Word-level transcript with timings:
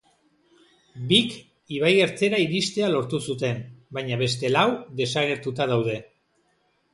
Bik 1.09 1.35
ibaiertzera 1.75 2.39
iristea 2.45 2.89
lortu 2.95 3.19
zuten, 3.27 3.61
baina 3.99 4.19
beste 4.23 4.53
lau 4.55 4.65
desagertuta 5.03 5.69
daude. 5.75 6.01